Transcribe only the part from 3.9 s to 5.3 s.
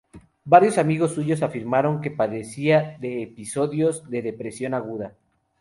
de depresión aguda.